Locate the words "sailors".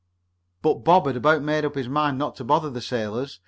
2.81-3.39